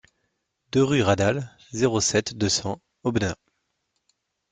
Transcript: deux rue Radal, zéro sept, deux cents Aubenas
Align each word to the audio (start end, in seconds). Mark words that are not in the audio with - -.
deux 0.71 0.83
rue 0.83 1.03
Radal, 1.03 1.55
zéro 1.73 2.01
sept, 2.01 2.33
deux 2.33 2.49
cents 2.49 2.81
Aubenas 3.03 3.35